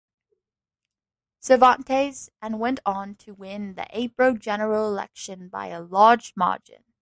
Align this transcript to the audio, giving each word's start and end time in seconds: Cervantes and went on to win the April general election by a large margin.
Cervantes 1.41 2.31
and 2.41 2.59
went 2.59 2.79
on 2.87 3.13
to 3.17 3.35
win 3.35 3.75
the 3.75 3.85
April 3.91 4.35
general 4.35 4.87
election 4.87 5.47
by 5.47 5.67
a 5.67 5.79
large 5.83 6.33
margin. 6.35 6.83